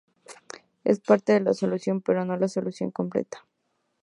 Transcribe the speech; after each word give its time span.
Es 0.83 0.99
parte 0.99 1.33
de 1.33 1.41
la 1.41 1.53
solución, 1.53 2.01
pero 2.01 2.25
no 2.25 2.35
la 2.35 2.47
solución 2.47 2.89
completa. 2.89 3.45